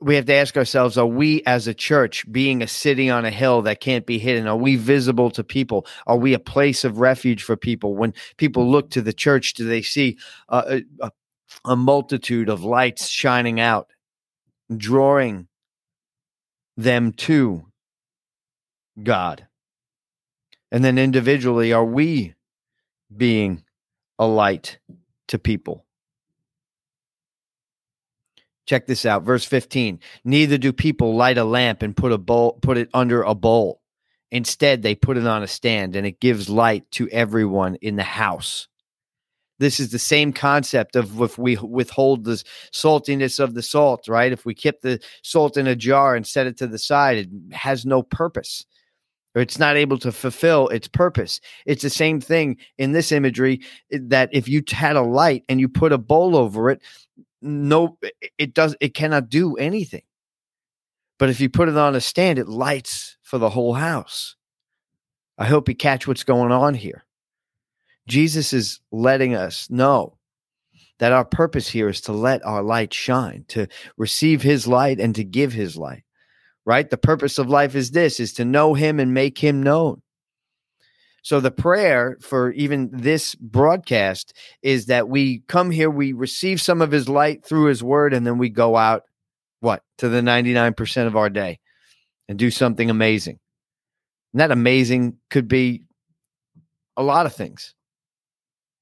we 0.00 0.16
have 0.16 0.26
to 0.26 0.34
ask 0.34 0.56
ourselves 0.56 0.98
are 0.98 1.06
we 1.06 1.42
as 1.44 1.66
a 1.66 1.74
church 1.74 2.30
being 2.30 2.62
a 2.62 2.68
city 2.68 3.08
on 3.08 3.24
a 3.24 3.30
hill 3.30 3.62
that 3.62 3.80
can't 3.80 4.06
be 4.06 4.18
hidden? 4.18 4.46
Are 4.46 4.56
we 4.56 4.76
visible 4.76 5.30
to 5.30 5.44
people? 5.44 5.86
Are 6.06 6.18
we 6.18 6.34
a 6.34 6.38
place 6.38 6.84
of 6.84 6.98
refuge 6.98 7.42
for 7.42 7.56
people? 7.56 7.96
When 7.96 8.12
people 8.36 8.70
look 8.70 8.90
to 8.90 9.02
the 9.02 9.12
church 9.12 9.54
do 9.54 9.66
they 9.66 9.82
see 9.82 10.18
a, 10.48 10.82
a 11.64 11.76
multitude 11.76 12.48
of 12.48 12.64
lights 12.64 13.08
shining 13.08 13.60
out 13.60 13.88
drawing 14.76 15.48
them 16.76 17.12
to 17.12 17.66
god? 19.02 19.46
And 20.70 20.84
then 20.84 20.98
individually 20.98 21.72
are 21.72 21.84
we 21.84 22.34
being 23.16 23.62
a 24.18 24.26
light 24.26 24.78
to 25.28 25.38
people. 25.38 25.84
Check 28.66 28.86
this 28.86 29.06
out, 29.06 29.22
verse 29.22 29.44
15. 29.44 30.00
Neither 30.24 30.58
do 30.58 30.72
people 30.72 31.14
light 31.14 31.38
a 31.38 31.44
lamp 31.44 31.82
and 31.82 31.96
put 31.96 32.12
a 32.12 32.18
bowl 32.18 32.58
put 32.62 32.76
it 32.76 32.90
under 32.92 33.22
a 33.22 33.34
bowl. 33.34 33.80
Instead, 34.32 34.82
they 34.82 34.96
put 34.96 35.16
it 35.16 35.26
on 35.26 35.44
a 35.44 35.46
stand 35.46 35.94
and 35.94 36.04
it 36.04 36.20
gives 36.20 36.48
light 36.48 36.90
to 36.90 37.08
everyone 37.10 37.76
in 37.76 37.94
the 37.94 38.02
house. 38.02 38.66
This 39.58 39.80
is 39.80 39.90
the 39.90 39.98
same 39.98 40.32
concept 40.32 40.96
of 40.96 41.22
if 41.22 41.38
we 41.38 41.56
withhold 41.56 42.24
the 42.24 42.42
saltiness 42.72 43.40
of 43.40 43.54
the 43.54 43.62
salt, 43.62 44.08
right? 44.08 44.32
If 44.32 44.44
we 44.44 44.52
keep 44.52 44.80
the 44.80 45.00
salt 45.22 45.56
in 45.56 45.66
a 45.66 45.76
jar 45.76 46.14
and 46.14 46.26
set 46.26 46.46
it 46.46 46.58
to 46.58 46.66
the 46.66 46.78
side, 46.78 47.18
it 47.18 47.54
has 47.54 47.86
no 47.86 48.02
purpose 48.02 48.66
or 49.36 49.42
it's 49.42 49.58
not 49.58 49.76
able 49.76 49.98
to 49.98 50.10
fulfill 50.10 50.68
its 50.68 50.88
purpose. 50.88 51.40
It's 51.66 51.82
the 51.82 51.90
same 51.90 52.20
thing 52.20 52.56
in 52.78 52.92
this 52.92 53.12
imagery 53.12 53.60
eh, 53.92 53.98
that 54.04 54.30
if 54.32 54.48
you 54.48 54.62
had 54.68 54.96
a 54.96 55.02
light 55.02 55.44
and 55.48 55.60
you 55.60 55.68
put 55.68 55.92
a 55.92 55.98
bowl 55.98 56.34
over 56.34 56.70
it, 56.70 56.80
no, 57.42 57.98
eh, 58.02 58.08
eh, 58.22 58.28
it 58.38 58.54
does, 58.54 58.74
it 58.80 58.94
cannot 58.94 59.28
do 59.28 59.54
anything. 59.56 60.02
But 61.18 61.28
if 61.28 61.38
you 61.38 61.50
put 61.50 61.68
it 61.68 61.76
on 61.76 61.94
a 61.94 62.00
stand, 62.00 62.38
it 62.38 62.48
lights 62.48 63.18
for 63.22 63.36
the 63.36 63.50
whole 63.50 63.74
house. 63.74 64.36
I 65.38 65.44
hope 65.44 65.68
you 65.68 65.76
catch 65.76 66.08
what's 66.08 66.24
going 66.24 66.50
on 66.50 66.72
here. 66.72 67.04
Jesus 68.08 68.54
is 68.54 68.80
letting 68.90 69.34
us 69.34 69.68
know 69.68 70.16
that 70.98 71.12
our 71.12 71.26
purpose 71.26 71.68
here 71.68 71.90
is 71.90 72.00
to 72.02 72.12
let 72.12 72.44
our 72.46 72.62
light 72.62 72.94
shine, 72.94 73.44
to 73.48 73.66
receive 73.98 74.40
his 74.40 74.66
light 74.66 74.98
and 74.98 75.14
to 75.14 75.24
give 75.24 75.52
his 75.52 75.76
light 75.76 76.05
right? 76.66 76.90
The 76.90 76.98
purpose 76.98 77.38
of 77.38 77.48
life 77.48 77.74
is 77.74 77.92
this 77.92 78.20
is 78.20 78.34
to 78.34 78.44
know 78.44 78.74
him 78.74 79.00
and 79.00 79.14
make 79.14 79.38
him 79.38 79.62
known. 79.62 80.02
So 81.22 81.40
the 81.40 81.50
prayer 81.50 82.18
for 82.20 82.52
even 82.52 82.90
this 82.92 83.34
broadcast 83.34 84.32
is 84.62 84.86
that 84.86 85.08
we 85.08 85.40
come 85.48 85.70
here, 85.70 85.90
we 85.90 86.12
receive 86.12 86.60
some 86.60 86.82
of 86.82 86.92
his 86.92 87.08
light 87.08 87.44
through 87.44 87.64
his 87.66 87.82
word, 87.82 88.12
and 88.12 88.26
then 88.26 88.38
we 88.38 88.48
go 88.48 88.76
out 88.76 89.02
what 89.60 89.82
to 89.98 90.08
the 90.08 90.20
99% 90.20 91.06
of 91.06 91.16
our 91.16 91.30
day 91.30 91.58
and 92.28 92.38
do 92.38 92.50
something 92.50 92.90
amazing. 92.90 93.38
And 94.32 94.40
that 94.40 94.50
amazing 94.50 95.16
could 95.30 95.48
be 95.48 95.82
a 96.96 97.02
lot 97.02 97.26
of 97.26 97.34
things. 97.34 97.74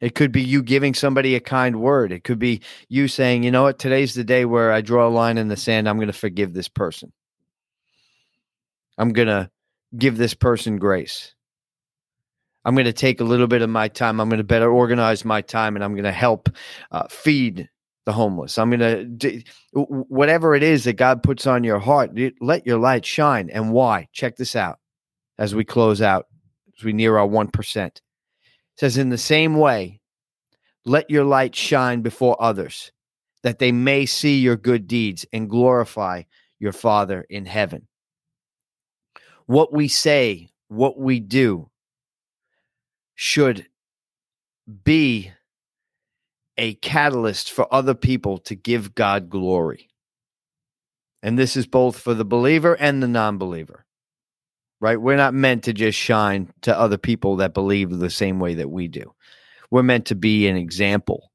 It 0.00 0.14
could 0.14 0.32
be 0.32 0.42
you 0.42 0.62
giving 0.62 0.92
somebody 0.92 1.36
a 1.36 1.40
kind 1.40 1.80
word. 1.80 2.12
It 2.12 2.24
could 2.24 2.38
be 2.38 2.60
you 2.90 3.08
saying, 3.08 3.42
you 3.42 3.50
know 3.50 3.62
what, 3.62 3.78
today's 3.78 4.12
the 4.12 4.24
day 4.24 4.44
where 4.44 4.70
I 4.70 4.82
draw 4.82 5.08
a 5.08 5.08
line 5.08 5.38
in 5.38 5.48
the 5.48 5.56
sand. 5.56 5.88
I'm 5.88 5.96
going 5.96 6.08
to 6.08 6.12
forgive 6.12 6.52
this 6.52 6.68
person. 6.68 7.10
I'm 8.98 9.12
going 9.12 9.28
to 9.28 9.50
give 9.96 10.16
this 10.16 10.34
person 10.34 10.78
grace. 10.78 11.34
I'm 12.64 12.74
going 12.74 12.86
to 12.86 12.92
take 12.92 13.20
a 13.20 13.24
little 13.24 13.46
bit 13.46 13.62
of 13.62 13.68
my 13.68 13.88
time. 13.88 14.20
I'm 14.20 14.28
going 14.28 14.38
to 14.38 14.44
better 14.44 14.70
organize 14.70 15.24
my 15.24 15.42
time 15.42 15.76
and 15.76 15.84
I'm 15.84 15.92
going 15.92 16.04
to 16.04 16.12
help 16.12 16.48
uh, 16.90 17.06
feed 17.08 17.68
the 18.06 18.12
homeless. 18.12 18.58
I'm 18.58 18.70
going 18.70 19.18
to, 19.18 19.42
whatever 19.72 20.54
it 20.54 20.62
is 20.62 20.84
that 20.84 20.94
God 20.94 21.22
puts 21.22 21.46
on 21.46 21.64
your 21.64 21.78
heart, 21.78 22.18
let 22.40 22.66
your 22.66 22.78
light 22.78 23.04
shine. 23.04 23.50
And 23.50 23.72
why? 23.72 24.08
Check 24.12 24.36
this 24.36 24.56
out 24.56 24.78
as 25.38 25.54
we 25.54 25.64
close 25.64 26.00
out, 26.00 26.26
as 26.78 26.84
we 26.84 26.92
near 26.92 27.18
our 27.18 27.28
1%. 27.28 27.86
It 27.86 28.00
says, 28.76 28.96
in 28.96 29.10
the 29.10 29.18
same 29.18 29.56
way, 29.56 30.00
let 30.84 31.08
your 31.10 31.24
light 31.24 31.54
shine 31.54 32.02
before 32.02 32.40
others, 32.42 32.92
that 33.42 33.58
they 33.58 33.72
may 33.72 34.06
see 34.06 34.38
your 34.38 34.56
good 34.56 34.86
deeds 34.86 35.24
and 35.32 35.48
glorify 35.48 36.22
your 36.58 36.72
Father 36.72 37.24
in 37.28 37.46
heaven 37.46 37.88
what 39.46 39.72
we 39.72 39.88
say, 39.88 40.50
what 40.68 40.98
we 40.98 41.20
do 41.20 41.70
should 43.14 43.66
be 44.84 45.32
a 46.56 46.74
catalyst 46.74 47.52
for 47.52 47.72
other 47.72 47.94
people 47.94 48.38
to 48.38 48.54
give 48.54 48.94
God 48.94 49.28
glory. 49.28 49.88
And 51.22 51.38
this 51.38 51.56
is 51.56 51.66
both 51.66 51.98
for 51.98 52.14
the 52.14 52.24
believer 52.24 52.74
and 52.74 53.02
the 53.02 53.08
non 53.08 53.38
believer, 53.38 53.86
right? 54.80 55.00
We're 55.00 55.16
not 55.16 55.34
meant 55.34 55.64
to 55.64 55.72
just 55.72 55.98
shine 55.98 56.52
to 56.62 56.78
other 56.78 56.98
people 56.98 57.36
that 57.36 57.54
believe 57.54 57.90
the 57.90 58.10
same 58.10 58.40
way 58.40 58.54
that 58.54 58.70
we 58.70 58.88
do. 58.88 59.14
We're 59.70 59.82
meant 59.82 60.06
to 60.06 60.14
be 60.14 60.46
an 60.46 60.56
example 60.56 61.32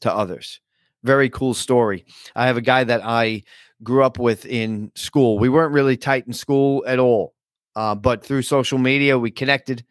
to 0.00 0.14
others. 0.14 0.60
Very 1.02 1.28
cool 1.28 1.54
story. 1.54 2.04
I 2.36 2.46
have 2.46 2.56
a 2.56 2.62
guy 2.62 2.84
that 2.84 3.04
I 3.04 3.42
grew 3.82 4.04
up 4.04 4.18
with 4.18 4.46
in 4.46 4.92
school. 4.94 5.38
We 5.38 5.48
weren't 5.48 5.72
really 5.72 5.96
tight 5.96 6.26
in 6.26 6.32
school 6.32 6.84
at 6.86 6.98
all, 6.98 7.34
uh, 7.76 7.94
but 7.94 8.24
through 8.24 8.42
social 8.42 8.78
media, 8.78 9.18
we 9.18 9.30
connected. 9.30 9.84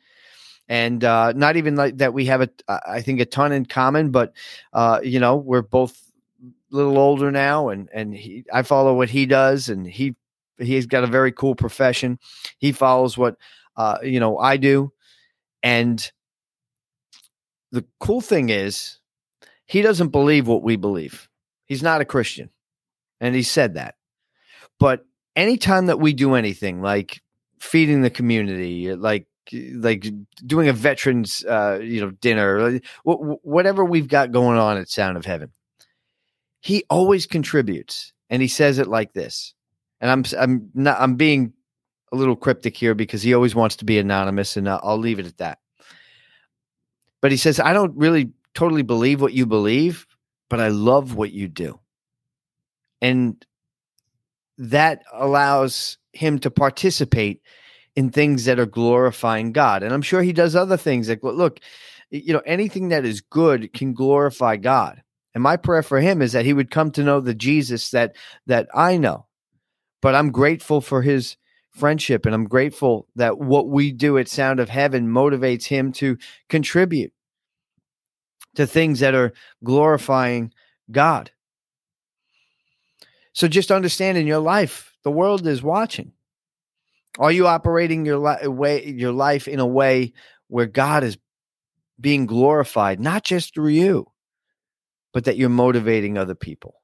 And 0.67 1.03
uh, 1.03 1.33
not 1.33 1.57
even 1.57 1.75
like 1.75 1.97
that, 1.97 2.13
we 2.13 2.25
have 2.25 2.41
a, 2.41 2.49
I 2.87 3.01
think, 3.01 3.19
a 3.19 3.25
ton 3.25 3.51
in 3.51 3.65
common. 3.65 4.11
But 4.11 4.33
uh, 4.71 4.99
you 5.03 5.19
know, 5.19 5.35
we're 5.35 5.63
both 5.63 5.99
a 6.71 6.75
little 6.75 6.97
older 6.97 7.31
now, 7.31 7.69
and 7.69 7.89
and 7.93 8.13
he, 8.13 8.45
I 8.53 8.61
follow 8.61 8.93
what 8.93 9.09
he 9.09 9.25
does, 9.25 9.69
and 9.69 9.87
he 9.87 10.15
he's 10.59 10.85
got 10.85 11.03
a 11.03 11.07
very 11.07 11.31
cool 11.31 11.55
profession. 11.55 12.19
He 12.59 12.71
follows 12.71 13.17
what 13.17 13.37
uh, 13.75 13.97
you 14.03 14.19
know 14.19 14.37
I 14.37 14.57
do, 14.57 14.93
and 15.63 16.11
the 17.71 17.85
cool 17.99 18.21
thing 18.21 18.49
is, 18.49 18.99
he 19.65 19.81
doesn't 19.81 20.09
believe 20.09 20.47
what 20.47 20.63
we 20.63 20.75
believe. 20.75 21.29
He's 21.65 21.83
not 21.83 22.01
a 22.01 22.05
Christian. 22.05 22.49
And 23.19 23.35
he 23.35 23.43
said 23.43 23.73
that. 23.73 23.95
But 24.79 25.05
anytime 25.35 25.87
that 25.87 25.99
we 25.99 26.13
do 26.13 26.35
anything 26.35 26.81
like 26.81 27.21
feeding 27.59 28.01
the 28.01 28.09
community, 28.09 28.95
like 28.95 29.27
like 29.73 30.05
doing 30.45 30.69
a 30.69 30.73
veterans 30.73 31.43
uh, 31.45 31.79
you 31.81 32.01
know 32.01 32.11
dinner, 32.11 32.79
whatever 33.03 33.83
we've 33.83 34.07
got 34.07 34.31
going 34.31 34.57
on 34.57 34.77
at 34.77 34.89
Sound 34.89 35.17
of 35.17 35.25
Heaven, 35.25 35.51
he 36.61 36.83
always 36.89 37.25
contributes, 37.25 38.13
and 38.29 38.41
he 38.41 38.47
says 38.47 38.79
it 38.79 38.87
like 38.87 39.13
this. 39.13 39.53
And 40.01 40.09
I'm 40.11 40.23
I'm 40.39 40.69
not 40.73 40.99
I'm 40.99 41.15
being 41.15 41.53
a 42.11 42.15
little 42.15 42.35
cryptic 42.35 42.75
here 42.75 42.95
because 42.95 43.21
he 43.21 43.33
always 43.33 43.55
wants 43.55 43.75
to 43.77 43.85
be 43.85 43.99
anonymous, 43.99 44.55
and 44.55 44.69
I'll 44.69 44.97
leave 44.97 45.19
it 45.19 45.25
at 45.25 45.37
that. 45.37 45.59
But 47.21 47.31
he 47.31 47.37
says, 47.37 47.59
I 47.59 47.73
don't 47.73 47.95
really 47.97 48.31
totally 48.53 48.81
believe 48.81 49.21
what 49.21 49.33
you 49.33 49.45
believe, 49.45 50.07
but 50.49 50.59
I 50.59 50.69
love 50.69 51.15
what 51.15 51.31
you 51.31 51.47
do. 51.47 51.79
And 53.01 53.45
that 54.57 55.03
allows 55.13 55.97
him 56.13 56.39
to 56.39 56.51
participate 56.51 57.41
in 57.95 58.09
things 58.09 58.45
that 58.45 58.59
are 58.59 58.65
glorifying 58.65 59.51
God. 59.51 59.83
And 59.83 59.93
I'm 59.93 60.01
sure 60.01 60.21
he 60.21 60.33
does 60.33 60.55
other 60.55 60.77
things 60.77 61.09
like, 61.09 61.23
look, 61.23 61.59
you 62.11 62.33
know, 62.33 62.41
anything 62.45 62.89
that 62.89 63.05
is 63.05 63.21
good 63.21 63.73
can 63.73 63.93
glorify 63.93 64.57
God. 64.57 65.01
And 65.33 65.43
my 65.43 65.57
prayer 65.57 65.83
for 65.83 65.99
him 65.99 66.21
is 66.21 66.31
that 66.31 66.45
he 66.45 66.53
would 66.53 66.71
come 66.71 66.91
to 66.91 67.03
know 67.03 67.19
the 67.19 67.35
Jesus 67.35 67.91
that 67.91 68.15
that 68.47 68.67
I 68.73 68.97
know. 68.97 69.27
But 70.01 70.15
I'm 70.15 70.31
grateful 70.31 70.81
for 70.81 71.01
his 71.01 71.37
friendship 71.71 72.25
and 72.25 72.33
I'm 72.33 72.47
grateful 72.47 73.07
that 73.15 73.39
what 73.39 73.69
we 73.69 73.91
do 73.91 74.17
at 74.17 74.27
Sound 74.27 74.59
of 74.59 74.69
Heaven 74.69 75.07
motivates 75.07 75.65
him 75.65 75.91
to 75.93 76.17
contribute 76.49 77.13
to 78.55 78.65
things 78.65 78.99
that 78.99 79.13
are 79.13 79.33
glorifying 79.63 80.51
God. 80.91 81.31
So 83.39 83.47
just 83.47 83.71
understand 83.71 84.17
in 84.17 84.27
your 84.27 84.39
life, 84.39 84.91
the 85.05 85.11
world 85.11 85.47
is 85.47 85.63
watching. 85.63 86.11
Are 87.17 87.31
you 87.31 87.47
operating 87.47 88.05
your 88.05 88.17
li- 88.17 88.45
way 88.49 88.85
your 88.85 89.13
life 89.13 89.47
in 89.47 89.61
a 89.61 89.65
way 89.65 90.11
where 90.49 90.65
God 90.65 91.05
is 91.05 91.17
being 92.01 92.25
glorified, 92.25 92.99
not 92.99 93.23
just 93.23 93.53
through 93.53 93.69
you, 93.69 94.11
but 95.13 95.23
that 95.23 95.37
you're 95.37 95.47
motivating 95.47 96.17
other 96.17 96.35
people? 96.35 96.81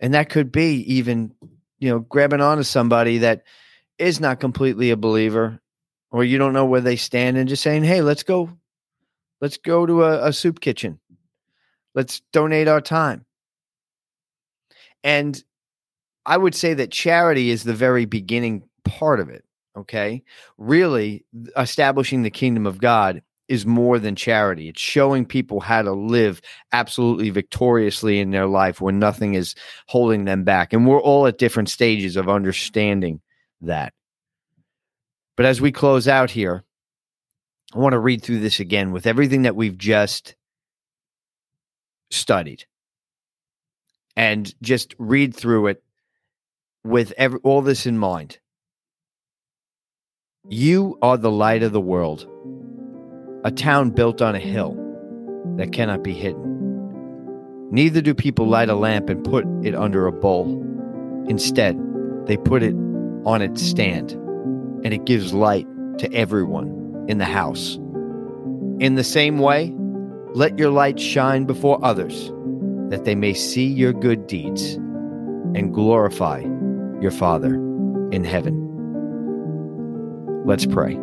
And 0.00 0.14
that 0.14 0.30
could 0.30 0.50
be 0.50 0.76
even, 0.94 1.34
you 1.78 1.90
know, 1.90 1.98
grabbing 1.98 2.40
onto 2.40 2.62
somebody 2.62 3.18
that 3.18 3.42
is 3.98 4.18
not 4.18 4.40
completely 4.40 4.92
a 4.92 4.96
believer 4.96 5.60
or 6.10 6.24
you 6.24 6.38
don't 6.38 6.54
know 6.54 6.64
where 6.64 6.80
they 6.80 6.96
stand 6.96 7.36
and 7.36 7.50
just 7.50 7.62
saying, 7.62 7.84
hey, 7.84 8.00
let's 8.00 8.22
go, 8.22 8.48
let's 9.42 9.58
go 9.58 9.84
to 9.84 10.04
a, 10.04 10.28
a 10.28 10.32
soup 10.32 10.58
kitchen. 10.58 11.00
Let's 11.94 12.22
donate 12.32 12.66
our 12.66 12.80
time. 12.80 13.26
And 15.04 15.42
I 16.26 16.36
would 16.36 16.54
say 16.54 16.74
that 16.74 16.90
charity 16.90 17.50
is 17.50 17.64
the 17.64 17.74
very 17.74 18.04
beginning 18.04 18.62
part 18.84 19.20
of 19.20 19.28
it. 19.28 19.44
Okay. 19.76 20.22
Really, 20.58 21.24
establishing 21.56 22.22
the 22.22 22.30
kingdom 22.30 22.66
of 22.66 22.78
God 22.78 23.22
is 23.48 23.66
more 23.66 23.98
than 23.98 24.16
charity. 24.16 24.68
It's 24.68 24.80
showing 24.80 25.26
people 25.26 25.60
how 25.60 25.82
to 25.82 25.92
live 25.92 26.40
absolutely 26.72 27.30
victoriously 27.30 28.20
in 28.20 28.30
their 28.30 28.46
life 28.46 28.80
when 28.80 28.98
nothing 28.98 29.34
is 29.34 29.54
holding 29.88 30.24
them 30.24 30.44
back. 30.44 30.72
And 30.72 30.86
we're 30.86 31.00
all 31.00 31.26
at 31.26 31.38
different 31.38 31.68
stages 31.68 32.16
of 32.16 32.28
understanding 32.28 33.20
that. 33.60 33.92
But 35.36 35.46
as 35.46 35.60
we 35.60 35.72
close 35.72 36.06
out 36.06 36.30
here, 36.30 36.64
I 37.74 37.78
want 37.78 37.92
to 37.92 37.98
read 37.98 38.22
through 38.22 38.40
this 38.40 38.60
again 38.60 38.92
with 38.92 39.06
everything 39.06 39.42
that 39.42 39.56
we've 39.56 39.78
just 39.78 40.34
studied 42.10 42.66
and 44.16 44.54
just 44.62 44.94
read 44.98 45.34
through 45.34 45.68
it 45.68 45.82
with 46.84 47.12
every, 47.16 47.38
all 47.42 47.62
this 47.62 47.86
in 47.86 47.98
mind. 47.98 48.38
You 50.48 50.98
are 51.02 51.16
the 51.16 51.30
light 51.30 51.62
of 51.62 51.72
the 51.72 51.80
world, 51.80 52.28
a 53.44 53.50
town 53.50 53.90
built 53.90 54.20
on 54.20 54.34
a 54.34 54.40
hill 54.40 54.76
that 55.56 55.72
cannot 55.72 56.02
be 56.02 56.12
hidden. 56.12 56.50
Neither 57.70 58.00
do 58.00 58.14
people 58.14 58.46
light 58.46 58.68
a 58.68 58.74
lamp 58.74 59.08
and 59.08 59.24
put 59.24 59.46
it 59.62 59.74
under 59.74 60.06
a 60.06 60.12
bowl. 60.12 60.60
Instead, 61.28 61.80
they 62.26 62.36
put 62.36 62.62
it 62.62 62.74
on 63.24 63.40
its 63.40 63.62
stand, 63.62 64.12
and 64.84 64.92
it 64.92 65.06
gives 65.06 65.32
light 65.32 65.66
to 65.98 66.12
everyone 66.12 67.04
in 67.08 67.18
the 67.18 67.24
house. 67.24 67.76
In 68.80 68.96
the 68.96 69.04
same 69.04 69.38
way, 69.38 69.72
let 70.34 70.58
your 70.58 70.70
light 70.70 70.98
shine 70.98 71.44
before 71.44 71.82
others 71.84 72.32
that 72.92 73.06
they 73.06 73.14
may 73.14 73.32
see 73.32 73.64
your 73.64 73.94
good 73.94 74.26
deeds 74.26 74.74
and 75.54 75.72
glorify 75.72 76.40
your 77.00 77.10
Father 77.10 77.54
in 78.12 78.22
heaven. 78.22 78.54
Let's 80.44 80.66
pray. 80.66 80.98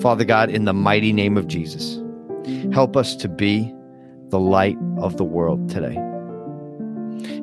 Father 0.00 0.24
God, 0.24 0.50
in 0.50 0.66
the 0.66 0.72
mighty 0.72 1.12
name 1.12 1.36
of 1.36 1.48
Jesus, 1.48 2.00
help 2.72 2.96
us 2.96 3.16
to 3.16 3.28
be 3.28 3.74
the 4.28 4.38
light 4.38 4.78
of 4.98 5.16
the 5.16 5.24
world 5.24 5.68
today. 5.68 5.98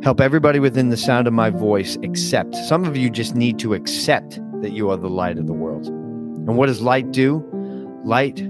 Help 0.02 0.22
everybody 0.22 0.60
within 0.60 0.88
the 0.88 0.96
sound 0.96 1.28
of 1.28 1.34
my 1.34 1.50
voice 1.50 1.98
accept. 2.04 2.56
Some 2.56 2.86
of 2.86 2.96
you 2.96 3.10
just 3.10 3.36
need 3.36 3.60
to 3.60 3.74
accept 3.74 4.40
that 4.62 4.72
you 4.72 4.90
are 4.90 4.98
the 4.98 5.10
light 5.10 5.38
of 5.38 5.48
the 5.48 5.54
world. 5.54 5.88
And 5.88 6.56
what 6.56 6.68
does 6.68 6.82
light 6.82 7.12
do? 7.12 7.46
Light 8.06 8.50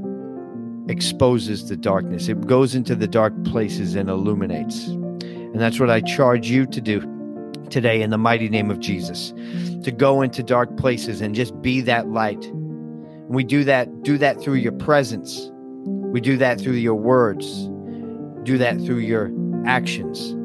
exposes 0.91 1.69
the 1.69 1.77
darkness, 1.77 2.27
it 2.27 2.45
goes 2.45 2.75
into 2.75 2.95
the 2.95 3.07
dark 3.07 3.33
places 3.45 3.95
and 3.95 4.09
illuminates. 4.09 4.87
And 4.87 5.59
that's 5.59 5.79
what 5.79 5.89
I 5.89 6.01
charge 6.01 6.49
you 6.49 6.65
to 6.67 6.81
do 6.81 7.01
today 7.69 8.01
in 8.01 8.09
the 8.09 8.17
mighty 8.17 8.49
name 8.49 8.69
of 8.69 8.79
Jesus 8.79 9.33
to 9.83 9.91
go 9.91 10.21
into 10.21 10.43
dark 10.43 10.77
places 10.77 11.21
and 11.21 11.33
just 11.33 11.59
be 11.61 11.81
that 11.81 12.09
light. 12.09 12.45
And 12.45 13.29
we 13.29 13.43
do 13.43 13.63
that 13.63 14.03
do 14.03 14.17
that 14.17 14.41
through 14.41 14.55
your 14.55 14.73
presence. 14.73 15.49
We 15.85 16.21
do 16.21 16.37
that 16.37 16.59
through 16.59 16.73
your 16.73 16.95
words. 16.95 17.69
Do 18.43 18.57
that 18.57 18.77
through 18.81 18.99
your 18.99 19.31
actions. 19.65 20.35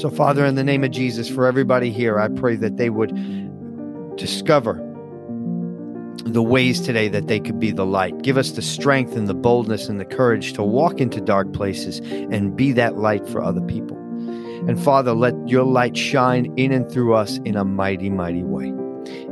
So 0.00 0.10
Father 0.10 0.44
in 0.44 0.54
the 0.54 0.64
name 0.64 0.84
of 0.84 0.90
Jesus 0.92 1.28
for 1.28 1.46
everybody 1.46 1.90
here, 1.90 2.18
I 2.18 2.28
pray 2.28 2.56
that 2.56 2.76
they 2.76 2.90
would 2.90 3.12
discover 4.16 4.85
the 6.24 6.42
ways 6.42 6.80
today 6.80 7.08
that 7.08 7.26
they 7.28 7.40
could 7.40 7.60
be 7.60 7.70
the 7.70 7.86
light. 7.86 8.22
Give 8.22 8.36
us 8.36 8.52
the 8.52 8.62
strength 8.62 9.16
and 9.16 9.28
the 9.28 9.34
boldness 9.34 9.88
and 9.88 10.00
the 10.00 10.04
courage 10.04 10.52
to 10.54 10.62
walk 10.62 11.00
into 11.00 11.20
dark 11.20 11.52
places 11.52 12.00
and 12.00 12.56
be 12.56 12.72
that 12.72 12.96
light 12.96 13.28
for 13.28 13.42
other 13.42 13.60
people. 13.62 13.96
And 14.68 14.82
Father, 14.82 15.12
let 15.12 15.34
your 15.48 15.64
light 15.64 15.96
shine 15.96 16.52
in 16.56 16.72
and 16.72 16.90
through 16.90 17.14
us 17.14 17.38
in 17.44 17.56
a 17.56 17.64
mighty, 17.64 18.10
mighty 18.10 18.42
way. 18.42 18.72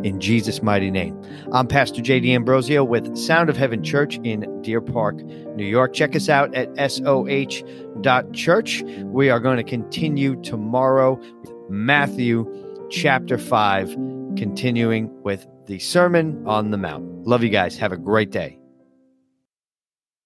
In 0.04 0.20
Jesus' 0.20 0.62
mighty 0.62 0.90
name. 0.90 1.20
I'm 1.52 1.66
Pastor 1.66 2.00
Jay 2.00 2.20
D'Ambrosio 2.20 2.84
with 2.84 3.16
Sound 3.16 3.50
of 3.50 3.56
Heaven 3.56 3.82
Church 3.82 4.20
in 4.22 4.62
Deer 4.62 4.80
Park, 4.80 5.16
New 5.16 5.64
York. 5.64 5.92
Check 5.92 6.14
us 6.14 6.28
out 6.28 6.54
at 6.54 6.68
soh.church. 6.90 8.82
We 9.04 9.30
are 9.30 9.40
going 9.40 9.56
to 9.56 9.64
continue 9.64 10.40
tomorrow 10.42 11.18
with 11.40 11.52
Matthew 11.68 12.46
chapter 12.90 13.38
5, 13.38 13.88
continuing 14.36 15.10
with 15.22 15.46
the 15.66 15.78
Sermon 15.78 16.46
on 16.46 16.70
the 16.70 16.76
Mount. 16.76 17.26
Love 17.26 17.42
you 17.42 17.50
guys. 17.50 17.76
Have 17.78 17.92
a 17.92 17.96
great 17.96 18.30
day. 18.30 18.58